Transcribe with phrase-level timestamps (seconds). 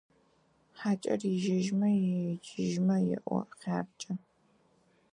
[0.79, 1.89] ХьакӀэр ежьэжьмэ,
[2.33, 4.13] екӀыжьымэ еоӀо: «ХъяркӀэ!».